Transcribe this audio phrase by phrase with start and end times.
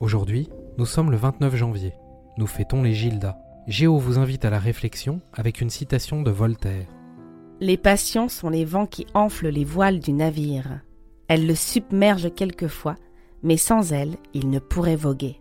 [0.00, 1.92] Aujourd'hui, nous sommes le 29 janvier.
[2.38, 3.36] Nous fêtons les Gildas.
[3.66, 6.86] Géo vous invite à la réflexion avec une citation de Voltaire.
[7.60, 10.80] Les passions sont les vents qui enflent les voiles du navire.
[11.28, 12.96] Elles le submergent quelquefois,
[13.42, 15.38] mais sans elles, il ne pourrait voguer.